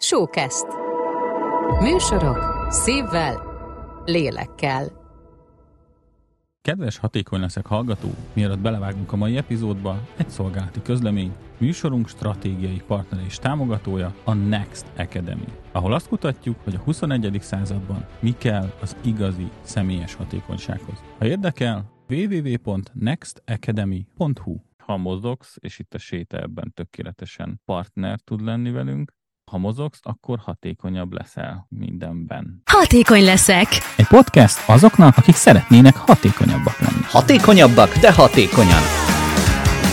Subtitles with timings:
[0.00, 0.66] Showcast.
[1.80, 3.42] Műsorok szívvel,
[4.04, 5.06] lélekkel.
[6.60, 13.24] Kedves hatékony leszek hallgató, mielőtt belevágunk a mai epizódba, egy szolgálati közlemény, műsorunk stratégiai partner
[13.24, 17.38] és támogatója a Next Academy, ahol azt kutatjuk, hogy a 21.
[17.40, 21.02] században mi kell az igazi személyes hatékonysághoz.
[21.18, 29.16] Ha érdekel, www.nextacademy.hu Ha mozogsz, és itt a séta ebben tökéletesen partner tud lenni velünk,
[29.50, 32.62] ha mozogsz, akkor hatékonyabb leszel mindenben.
[32.64, 33.68] Hatékony leszek!
[33.96, 37.02] Egy podcast azoknak, akik szeretnének hatékonyabbak lenni.
[37.08, 38.82] Hatékonyabbak, de hatékonyan.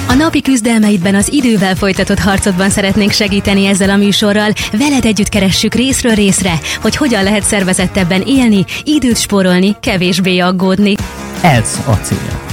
[0.07, 4.52] A napi küzdelmeidben az idővel folytatott harcodban szeretnénk segíteni ezzel a műsorral.
[4.71, 10.95] Veled együtt keressük részről részre, hogy hogyan lehet szervezettebben élni, időt spórolni, kevésbé aggódni.
[11.41, 12.43] Ez a cél.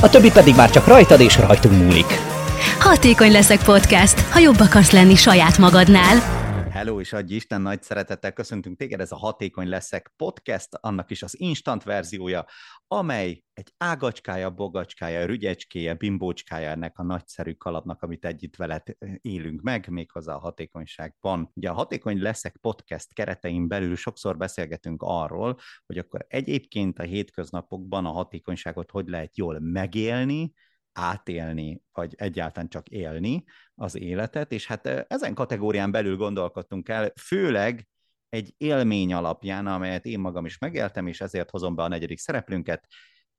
[0.00, 2.31] A többi pedig már csak rajtad és rajtunk múlik.
[2.78, 6.42] Hatékony leszek podcast, ha jobb akarsz lenni saját magadnál.
[6.70, 11.22] Hello és adj Isten, nagy szeretettel köszöntünk téged, ez a Hatékony Leszek podcast, annak is
[11.22, 12.46] az instant verziója,
[12.86, 18.82] amely egy ágacskája, bogacskája, rügyecskéje, bimbócskája ennek a nagyszerű kalapnak, amit együtt veled
[19.20, 21.50] élünk meg, méghozzá a hatékonyságban.
[21.54, 28.06] Ugye a Hatékony Leszek podcast keretein belül sokszor beszélgetünk arról, hogy akkor egyébként a hétköznapokban
[28.06, 30.52] a hatékonyságot hogy lehet jól megélni,
[30.92, 37.88] átélni, vagy egyáltalán csak élni az életet, és hát ezen kategórián belül gondolkodtunk el, főleg
[38.28, 42.86] egy élmény alapján, amelyet én magam is megéltem, és ezért hozom be a negyedik szereplőnket,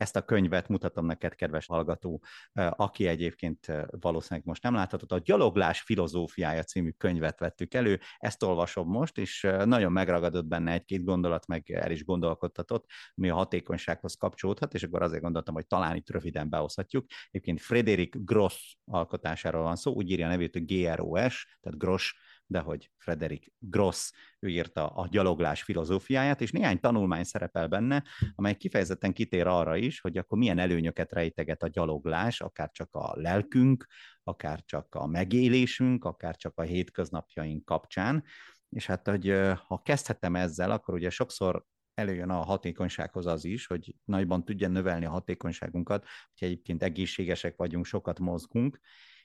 [0.04, 2.24] ezt a könyvet mutatom neked, kedves hallgató,
[2.70, 8.88] aki egyébként valószínűleg most nem láthatod, a Gyaloglás filozófiája című könyvet vettük elő, ezt olvasom
[8.88, 14.74] most, és nagyon megragadott benne egy-két gondolat, meg el is gondolkodtatott, ami a hatékonysághoz kapcsolódhat,
[14.74, 17.06] és akkor azért gondoltam, hogy talán itt röviden behozhatjuk.
[17.28, 22.14] Egyébként Frederick Gross alkotásáról van szó, úgy írja a nevét, hogy GROS, tehát Gross
[22.54, 28.04] de hogy Frederick Gross, ő írta a gyaloglás filozófiáját, és néhány tanulmány szerepel benne,
[28.36, 33.14] amely kifejezetten kitér arra is, hogy akkor milyen előnyöket rejteget a gyaloglás, akár csak a
[33.16, 33.88] lelkünk,
[34.24, 38.24] akár csak a megélésünk, akár csak a hétköznapjaink kapcsán.
[38.70, 39.34] És hát, hogy
[39.68, 45.06] ha kezdhetem ezzel, akkor ugye sokszor előjön a hatékonysághoz az is, hogy nagyban tudja növelni
[45.06, 46.06] a hatékonyságunkat,
[46.40, 48.80] hogy egyébként egészségesek vagyunk, sokat mozgunk,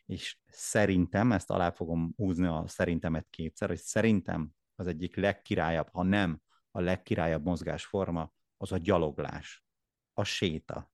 [0.08, 6.02] és szerintem, ezt alá fogom húzni a szerintemet kétszer, hogy szerintem az egyik legkirályabb, ha
[6.02, 9.64] nem a legkirályabb mozgásforma, az a gyaloglás,
[10.12, 10.90] a séta.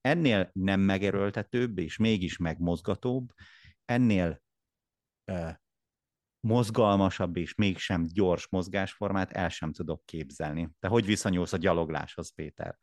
[0.00, 3.32] Ennél nem megerőltetőbb, és mégis megmozgatóbb,
[3.84, 4.42] ennél
[5.32, 5.54] uh,
[6.40, 10.70] mozgalmasabb és mégsem gyors mozgásformát el sem tudok képzelni.
[10.78, 12.78] Te hogy viszonyulsz a gyalogláshoz, Péter?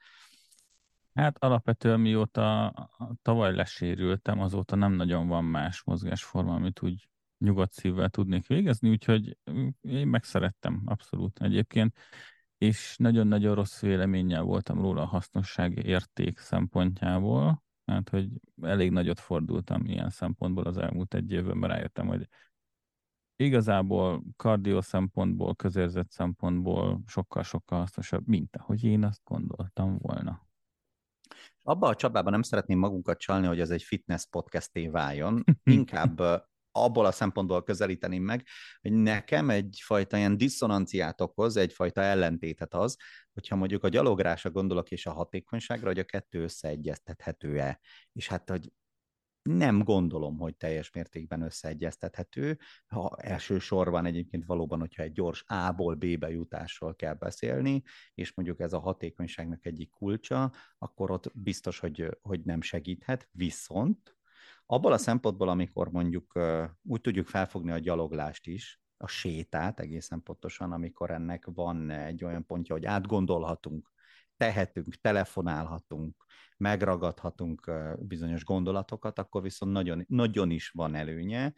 [1.14, 2.74] Hát alapvetően mióta
[3.22, 9.38] tavaly lesérültem, azóta nem nagyon van más mozgásforma, amit úgy nyugodt szívvel tudnék végezni, úgyhogy
[9.81, 11.98] én megszerettem abszolút egyébként,
[12.58, 18.30] és nagyon-nagyon rossz véleménnyel voltam róla a hasznosság érték szempontjából, hát hogy
[18.62, 22.28] elég nagyot fordultam ilyen szempontból az elmúlt egy évben, mert rájöttem, hogy
[23.36, 30.49] igazából kardió szempontból, közérzet szempontból sokkal-sokkal hasznosabb, mint ahogy én azt gondoltam volna
[31.62, 36.22] abba a csapában nem szeretném magunkat csalni, hogy ez egy fitness podcasté váljon, inkább
[36.72, 38.47] abból a szempontból közelíteném meg,
[38.81, 42.97] hogy nekem egyfajta ilyen diszonanciát okoz, egyfajta ellentétet az,
[43.34, 47.79] hogyha mondjuk a gyalográsra gondolok és a hatékonyságra, hogy a kettő összeegyeztethető-e.
[48.13, 48.72] És hát, hogy
[49.41, 52.59] nem gondolom, hogy teljes mértékben összeegyeztethető.
[52.88, 57.83] Ha elsősorban egyébként valóban, hogyha egy gyors A-ból B-be jutásról kell beszélni,
[58.13, 63.29] és mondjuk ez a hatékonyságnak egyik kulcsa, akkor ott biztos, hogy, hogy nem segíthet.
[63.31, 64.17] Viszont
[64.66, 66.39] abból a szempontból, amikor mondjuk
[66.83, 72.45] úgy tudjuk felfogni a gyaloglást is, a sétát egészen pontosan, amikor ennek van egy olyan
[72.45, 73.91] pontja, hogy átgondolhatunk,
[74.39, 76.25] tehetünk, telefonálhatunk,
[76.57, 81.53] megragadhatunk bizonyos gondolatokat, akkor viszont nagyon, nagyon is van előnye,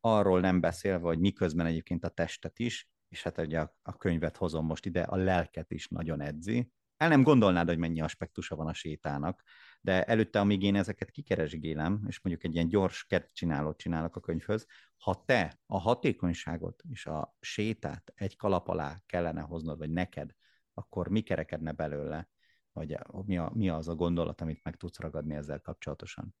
[0.00, 4.36] arról nem beszélve, hogy miközben egyébként a testet is, és hát ugye a, a könyvet
[4.36, 6.70] hozom most ide, a lelket is nagyon edzi.
[6.96, 9.42] El nem gondolnád, hogy mennyi aspektusa van a sétának,
[9.80, 14.66] de előtte, amíg én ezeket kikeresgélem, és mondjuk egy ilyen gyors csinálót csinálok a könyvhöz,
[14.96, 20.30] ha te a hatékonyságot és a sétát egy kalap alá kellene hoznod, vagy neked,
[20.78, 22.28] akkor mi kerekedne belőle?
[22.72, 26.34] Vagy mi, a, mi az a gondolat, amit meg tudsz ragadni ezzel kapcsolatosan?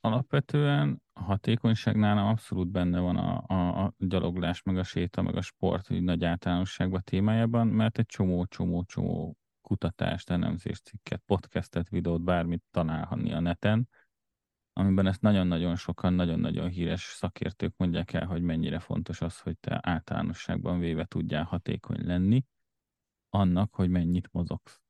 [0.00, 5.36] Alapvetően a hatékonyság nálam abszolút benne van a, a, a gyaloglás, meg a séta, meg
[5.36, 12.62] a sport úgy nagy általánosságban témájában, mert egy csomó-csomó-csomó kutatást, elemzést, cikket, podcastet, videót, bármit
[12.70, 13.88] találhatni a neten,
[14.72, 19.78] amiben ezt nagyon-nagyon sokan, nagyon-nagyon híres szakértők mondják el, hogy mennyire fontos az, hogy te
[19.82, 22.44] általánosságban véve tudjál hatékony lenni,
[23.30, 24.80] annak, hogy mennyit mozogsz.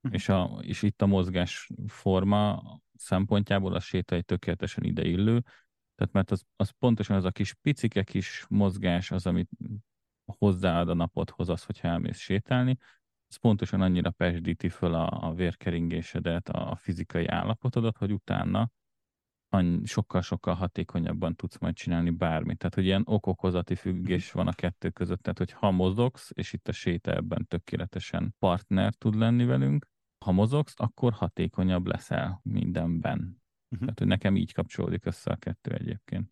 [0.00, 0.14] Hm.
[0.14, 2.62] És, a, és itt a mozgás forma
[2.94, 5.42] szempontjából a séta egy tökéletesen ideillő,
[5.94, 9.50] tehát mert az, az pontosan az a kis picike kis mozgás az, amit
[10.24, 12.78] hozzáad a napodhoz az, hogyha elmész sétálni,
[13.28, 18.70] ez pontosan annyira pesdíti föl a, a vérkeringésedet, a fizikai állapotodat, hogy utána
[19.84, 22.58] sokkal-sokkal hatékonyabban tudsz majd csinálni bármit.
[22.58, 25.22] Tehát, hogy ilyen okokozati függés van a kettő között.
[25.22, 29.86] Tehát, hogy ha mozogsz, és itt a séta ebben tökéletesen partner tud lenni velünk,
[30.24, 33.18] ha mozogsz, akkor hatékonyabb leszel mindenben.
[33.18, 33.78] Uh-huh.
[33.78, 36.30] Tehát, hogy nekem így kapcsolódik össze a kettő egyébként.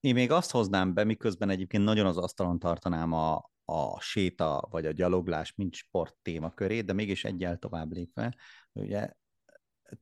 [0.00, 4.86] Én még azt hoznám be, miközben egyébként nagyon az asztalon tartanám a, a séta vagy
[4.86, 8.36] a gyaloglás, mint sport témakörét, de mégis egyel tovább lépve,
[8.72, 9.12] ugye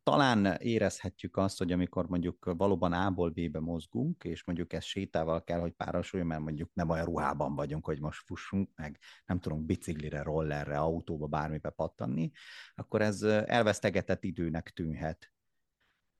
[0.02, 5.60] talán érezhetjük azt, hogy amikor mondjuk valóban A-ból B-be mozgunk, és mondjuk ez sétával kell,
[5.60, 10.22] hogy párosuljon, mert mondjuk nem olyan ruhában vagyunk, hogy most fussunk, meg nem tudunk biciklire,
[10.22, 12.30] rollerre, autóba, bármibe pattanni,
[12.74, 15.30] akkor ez elvesztegetett időnek tűnhet.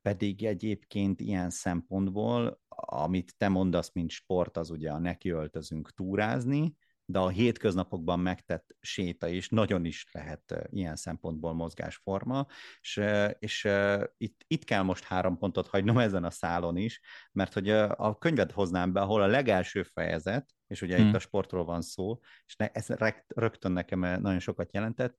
[0.03, 6.77] Pedig egyébként ilyen szempontból, amit te mondasz, mint sport, az ugye a nekiöltözünk túrázni,
[7.09, 12.47] de a hétköznapokban megtett séta is nagyon is lehet ilyen szempontból mozgásforma,
[12.81, 13.01] és,
[13.39, 13.69] és
[14.17, 17.01] itt, itt kell most három pontot hagynom ezen a szálon is,
[17.33, 21.09] mert hogy a könyvet hoznám be, ahol a legelső fejezet, és ugye hmm.
[21.09, 22.87] itt a sportról van szó, és ne, ez
[23.27, 25.17] rögtön nekem nagyon sokat jelentett,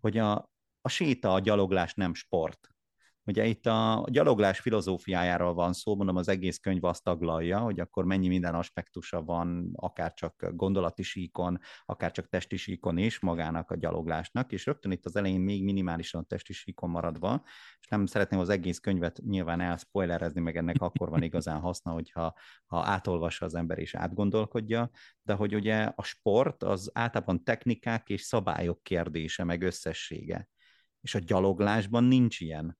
[0.00, 2.68] hogy a, a séta, a gyaloglás nem sport.
[3.24, 8.04] Ugye itt a gyaloglás filozófiájáról van szó, mondom, az egész könyv azt taglalja, hogy akkor
[8.04, 13.76] mennyi minden aspektusa van, akár csak gondolati síkon, akár csak testi síkon is magának a
[13.76, 17.42] gyaloglásnak, és rögtön itt az elején még minimálisan a testi síkon maradva,
[17.80, 22.34] és nem szeretném az egész könyvet nyilván elspoilerezni, meg ennek akkor van igazán haszna, hogyha
[22.66, 24.90] ha átolvassa az ember és átgondolkodja,
[25.22, 30.48] de hogy ugye a sport az általában technikák és szabályok kérdése, meg összessége.
[31.00, 32.78] És a gyaloglásban nincs ilyen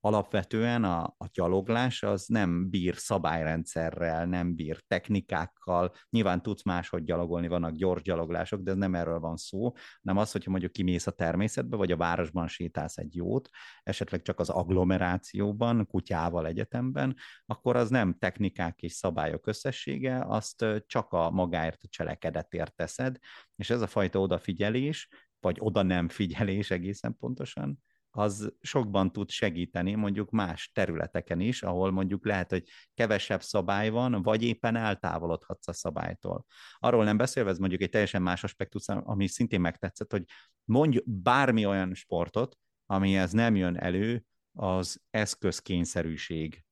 [0.00, 7.48] alapvetően a, a gyaloglás az nem bír szabályrendszerrel, nem bír technikákkal, nyilván tudsz máshogy gyalogolni,
[7.48, 11.10] vannak gyors gyaloglások, de ez nem erről van szó, nem az, hogyha mondjuk kimész a
[11.10, 13.48] természetbe, vagy a városban sétálsz egy jót,
[13.82, 17.16] esetleg csak az agglomerációban, kutyával egyetemben,
[17.46, 23.18] akkor az nem technikák és szabályok összessége, azt csak a magáért a cselekedetért teszed,
[23.56, 25.08] és ez a fajta odafigyelés,
[25.40, 31.90] vagy oda nem figyelés egészen pontosan, az sokban tud segíteni mondjuk más területeken is, ahol
[31.90, 36.46] mondjuk lehet, hogy kevesebb szabály van, vagy éppen eltávolodhatsz a szabálytól.
[36.78, 40.24] Arról nem beszélve, ez mondjuk egy teljesen más aspektus, ami szintén megtetszett, hogy
[40.64, 46.64] mondj bármi olyan sportot, amihez nem jön elő az eszközkényszerűség.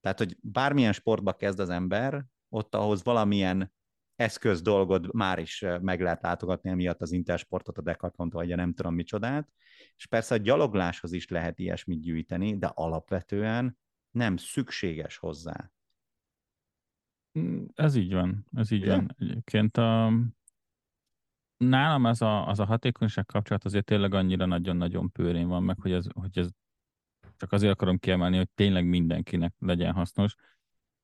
[0.00, 3.72] Tehát, hogy bármilyen sportba kezd az ember, ott ahhoz valamilyen
[4.16, 8.74] eszköz dolgod már is meg lehet látogatni, emiatt az Intersportot, a Decathlon vagy a nem
[8.74, 9.48] tudom micsodát,
[9.96, 13.78] és persze a gyalogláshoz is lehet ilyesmit gyűjteni, de alapvetően
[14.10, 15.70] nem szükséges hozzá.
[17.38, 18.96] Mm, ez így van, ez így Igen?
[18.96, 19.16] van.
[19.18, 20.12] Egyébként a,
[21.56, 25.92] nálam ez a, az a hatékonyság kapcsolat azért tényleg annyira nagyon-nagyon pőrén van meg, hogy
[25.92, 26.48] ez, hogy ez
[27.36, 30.34] csak azért akarom kiemelni, hogy tényleg mindenkinek legyen hasznos.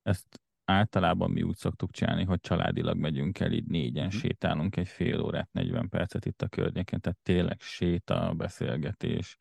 [0.02, 0.40] Ezt
[0.70, 4.08] általában mi úgy szoktuk csinálni, hogy családilag megyünk el, így négyen mm.
[4.08, 9.36] sétálunk egy fél órát, 40 percet itt a környéken, tehát tényleg séta, beszélgetés,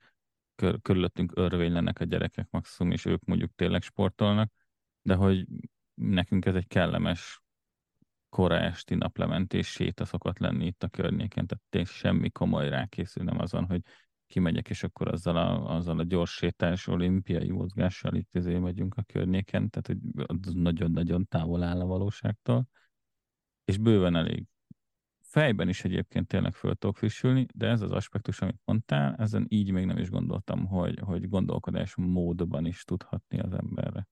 [0.55, 4.51] kör, körülöttünk örvénylenek a gyerekek maximum, és ők mondjuk tényleg sportolnak,
[5.01, 5.45] de hogy
[5.93, 7.41] nekünk ez egy kellemes
[8.29, 13.39] kora esti naplementés séta szokott lenni itt a környéken, tehát tényleg semmi komoly rákészül, nem
[13.39, 13.81] azon, hogy
[14.29, 19.03] kimegyek, és akkor azzal a, azzal a gyors sétás olimpiai mozgással itt izé megyünk a
[19.03, 22.67] környéken, tehát hogy az nagyon-nagyon távol áll a valóságtól,
[23.65, 24.45] és bőven elég.
[25.19, 29.71] Fejben is egyébként tényleg föl tudok frissülni, de ez az aspektus, amit mondtál, ezen így
[29.71, 34.07] még nem is gondoltam, hogy, hogy gondolkodás módban is tudhatni az emberre.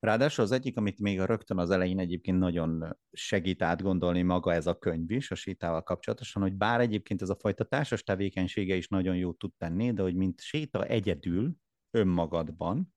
[0.00, 4.66] Ráadásul az egyik, amit még a rögtön az elején egyébként nagyon segít átgondolni maga ez
[4.66, 8.88] a könyv is a sétával kapcsolatosan, hogy bár egyébként ez a fajta társas tevékenysége is
[8.88, 11.52] nagyon jó tud tenni, de hogy mint séta egyedül,
[11.90, 12.94] önmagadban,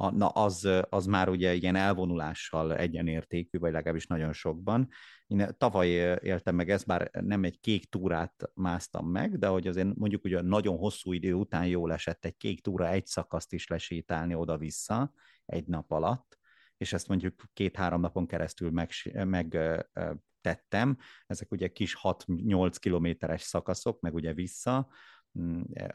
[0.00, 4.88] a, na az, az már ugye ilyen elvonulással egyenértékű, vagy legalábbis nagyon sokban.
[5.26, 5.88] Én tavaly
[6.22, 10.40] éltem meg ezt, bár nem egy kék túrát másztam meg, de hogy azért mondjuk ugye
[10.42, 15.12] nagyon hosszú idő után jól esett egy kék túra, egy szakaszt is lesétálni oda-vissza
[15.44, 16.38] egy nap alatt,
[16.76, 19.58] és ezt mondjuk két-három napon keresztül meg, meg
[20.40, 20.96] tettem.
[21.26, 24.88] Ezek ugye kis 6-8 kilométeres szakaszok, meg ugye vissza,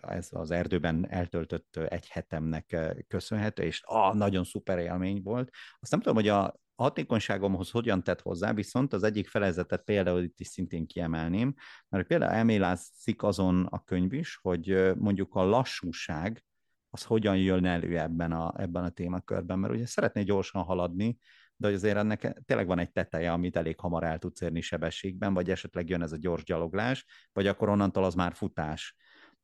[0.01, 5.49] ez az erdőben eltöltött egy hetemnek köszönhető, és ah, nagyon szuper élmény volt.
[5.79, 10.39] Azt nem tudom, hogy a hatékonyságomhoz hogyan tett hozzá, viszont az egyik felezetet például itt
[10.39, 11.53] is szintén kiemelném,
[11.89, 16.43] mert például elmélázik azon a könyv is, hogy mondjuk a lassúság
[16.89, 21.17] az hogyan jön elő ebben a, ebben a témakörben, mert ugye szeretné gyorsan haladni,
[21.55, 25.33] de hogy azért ennek tényleg van egy teteje, amit elég hamar el tudsz érni sebességben,
[25.33, 28.95] vagy esetleg jön ez a gyors gyaloglás, vagy akkor onnantól az már futás.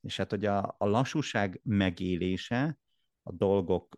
[0.02, 2.78] És hát, hogy a, a lassúság megélése,
[3.24, 3.98] a dolgok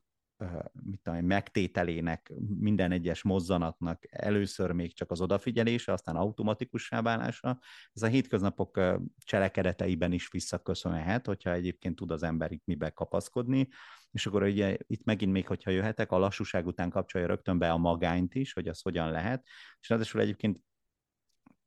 [0.84, 7.60] mit tudom, megtételének, minden egyes mozzanatnak először még csak az odafigyelése, aztán automatikussá válása.
[7.94, 8.80] Ez a hétköznapok
[9.18, 13.68] cselekedeteiben is visszaköszönhet, hogyha egyébként tud az ember itt mibe kapaszkodni.
[14.12, 17.78] És akkor ugye itt megint még, hogyha jöhetek, a lassúság után kapcsolja rögtön be a
[17.78, 19.48] magányt is, hogy az hogyan lehet.
[19.80, 20.60] És ráadásul egyébként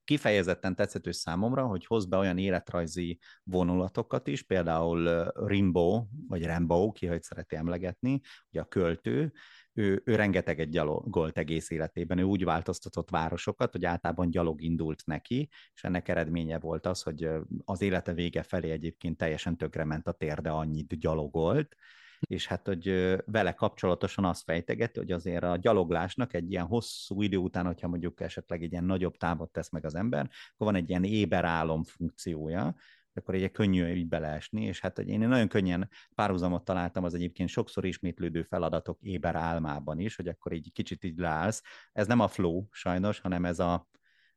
[0.05, 7.07] kifejezetten tetszető számomra, hogy hoz be olyan életrajzi vonulatokat is, például Rimbo, vagy Rambo, ki
[7.07, 8.21] hogy szereti emlegetni,
[8.51, 9.33] ugye a költő,
[9.73, 15.49] ő, ő rengeteget gyalogolt egész életében, ő úgy változtatott városokat, hogy általában gyalog indult neki,
[15.75, 17.29] és ennek eredménye volt az, hogy
[17.65, 21.77] az élete vége felé egyébként teljesen tökrement a térde, annyit gyalogolt,
[22.21, 27.37] és hát, hogy vele kapcsolatosan azt fejtegeti, hogy azért a gyaloglásnak egy ilyen hosszú idő
[27.37, 30.89] után, hogyha mondjuk esetleg egy ilyen nagyobb távot tesz meg az ember, akkor van egy
[30.89, 32.75] ilyen éberálom funkciója,
[33.15, 37.49] akkor egy könnyű így beleesni, és hát hogy én nagyon könnyen párhuzamot találtam az egyébként
[37.49, 41.63] sokszor ismétlődő feladatok éber álmában is, hogy akkor így kicsit így leállsz.
[41.93, 43.89] Ez nem a flow sajnos, hanem ez a,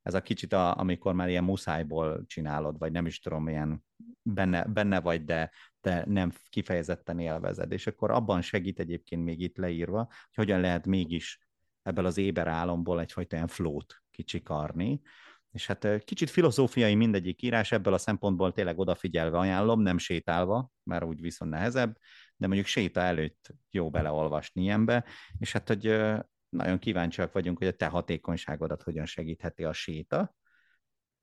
[0.01, 3.83] ez a kicsit, a, amikor már ilyen muszájból csinálod, vagy nem is tudom, ilyen
[4.33, 7.71] benne, benne vagy, de, de nem kifejezetten élvezed.
[7.71, 11.39] És akkor abban segít egyébként még itt leírva, hogy hogyan lehet mégis
[11.81, 15.01] ebből az éber álomból egyfajta ilyen flót kicsikarni.
[15.51, 21.03] És hát kicsit filozófiai mindegyik írás, ebből a szempontból tényleg odafigyelve ajánlom, nem sétálva, mert
[21.03, 21.97] úgy viszont nehezebb,
[22.35, 25.05] de mondjuk séta előtt jó beleolvasni ilyenbe,
[25.39, 26.01] és hát, hogy
[26.49, 30.35] nagyon kíváncsiak vagyunk, hogy a te hatékonyságodat hogyan segítheti a séta,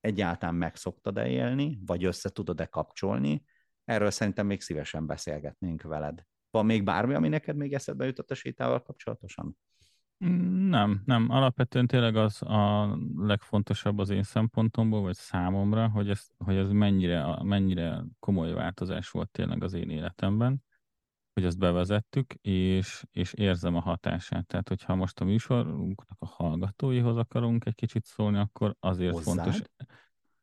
[0.05, 3.45] egyáltalán megszoktad-e élni, vagy össze tudod-e kapcsolni,
[3.85, 6.25] erről szerintem még szívesen beszélgetnénk veled.
[6.51, 9.57] Van még bármi, ami neked még eszedbe jutott a sétával kapcsolatosan?
[10.69, 11.31] Nem, nem.
[11.31, 17.43] Alapvetően tényleg az a legfontosabb az én szempontomból, vagy számomra, hogy ez, hogy ez mennyire,
[17.43, 20.63] mennyire komoly változás volt tényleg az én életemben
[21.35, 24.47] hogy azt bevezettük, és, és érzem a hatását.
[24.47, 29.35] Tehát, hogyha most a műsorunknak a hallgatóihoz akarunk egy kicsit szólni, akkor azért Hozzád?
[29.35, 29.63] fontos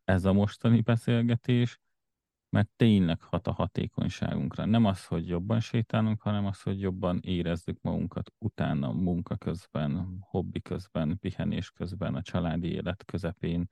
[0.03, 1.79] ez a mostani beszélgetés,
[2.49, 4.65] mert tényleg hat a hatékonyságunkra.
[4.65, 10.61] Nem az, hogy jobban sétálunk, hanem az, hogy jobban érezzük magunkat utána, munka közben, hobbi
[10.61, 13.67] közben, pihenés közben, a családi élet közepén,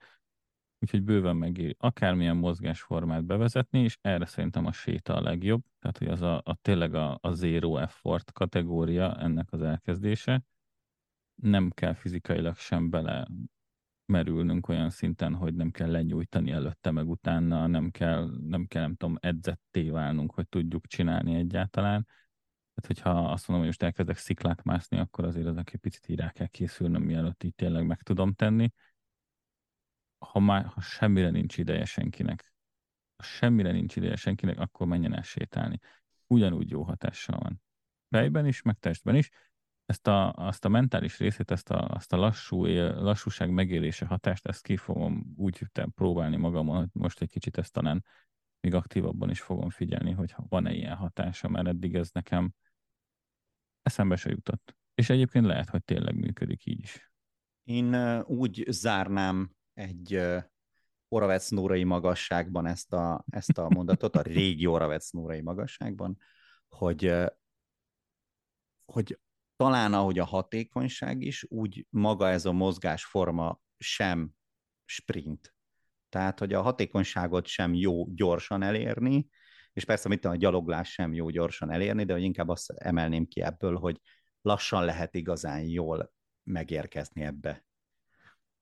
[0.80, 6.08] úgyhogy bőven megéri akármilyen mozgásformát bevezetni, és erre szerintem a séta a legjobb, tehát hogy
[6.08, 10.42] az a, a tényleg a, a zero effort kategória ennek az elkezdése.
[11.34, 13.26] Nem kell fizikailag sem bele
[14.06, 18.94] merülnünk olyan szinten, hogy nem kell lenyújtani előtte, meg utána, nem kell, nem kell, nem
[18.94, 22.06] tudom, edzetté válnunk, hogy tudjuk csinálni egyáltalán.
[22.74, 26.18] Tehát, hogyha azt mondom, hogy most elkezdek sziklát mászni, akkor azért ezek egy picit így
[26.18, 28.72] rá kell készülnöm, mielőtt így tényleg meg tudom tenni
[30.20, 32.52] ha már ha semmire nincs ideje senkinek,
[33.16, 35.78] ha semmire nincs ideje senkinek, akkor menjen el sétálni.
[36.26, 37.62] Ugyanúgy jó hatással van.
[38.10, 39.30] Fejben is, meg testben is.
[39.86, 44.46] Ezt a, azt a mentális részét, ezt a, azt a lassú él, lassúság megélése hatást,
[44.46, 48.04] ezt ki fogom úgy próbálni magamon, hogy most egy kicsit ezt talán
[48.60, 52.52] még aktívabban is fogom figyelni, hogy van-e ilyen hatása, mert eddig ez nekem
[53.82, 54.76] eszembe se jutott.
[54.94, 57.12] És egyébként lehet, hogy tényleg működik így is.
[57.62, 59.50] Én úgy zárnám
[59.80, 60.20] egy
[61.08, 66.18] Oravec Nórai magasságban ezt a, ezt a mondatot, a régi Oravec Nórai magasságban,
[66.68, 67.14] hogy,
[68.84, 69.18] hogy
[69.56, 74.30] talán ahogy a hatékonyság is, úgy maga ez a mozgásforma sem
[74.84, 75.54] sprint.
[76.08, 79.28] Tehát, hogy a hatékonyságot sem jó gyorsan elérni,
[79.72, 83.42] és persze mit a gyaloglás sem jó gyorsan elérni, de hogy inkább azt emelném ki
[83.42, 84.00] ebből, hogy
[84.40, 87.64] lassan lehet igazán jól megérkezni ebbe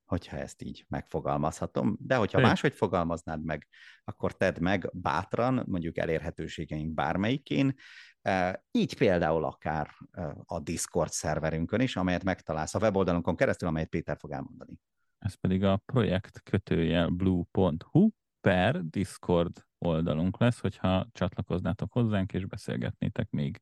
[0.09, 1.97] hogyha ezt így megfogalmazhatom.
[1.99, 2.45] De hogyha Én.
[2.45, 3.67] máshogy fogalmaznád meg,
[4.03, 7.73] akkor tedd meg bátran, mondjuk elérhetőségeink bármelyikén,
[8.21, 13.89] e, így például akár e, a Discord szerverünkön is, amelyet megtalálsz a weboldalunkon keresztül, amelyet
[13.89, 14.79] Péter fog elmondani.
[15.17, 18.09] Ez pedig a projekt kötőjel blue.hu
[18.41, 23.61] per Discord oldalunk lesz, hogyha csatlakoznátok hozzánk és beszélgetnétek még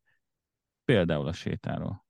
[0.85, 2.06] például a sétáról.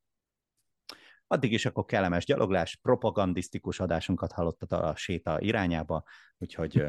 [1.28, 6.04] Addig is akkor kellemes gyaloglás, propagandisztikus adásunkat hallottad a séta irányába,
[6.38, 6.84] úgyhogy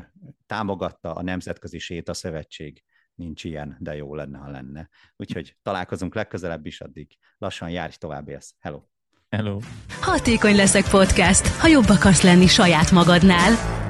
[0.47, 4.89] támogatta a Nemzetközi Séta Szövetség nincs ilyen, de jó lenne, ha lenne.
[5.17, 8.55] Úgyhogy találkozunk legközelebb is, addig lassan járj tovább, élsz.
[8.59, 8.83] Hello!
[9.29, 9.59] Hello!
[10.01, 13.87] Hatékony leszek podcast, ha jobb akarsz lenni saját magadnál.